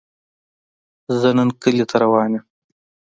زۀ 1.19 1.29
نن 1.37 1.49
کلي 1.61 1.85
ته 1.89 1.95
روان 2.03 2.31
يم 2.35 2.43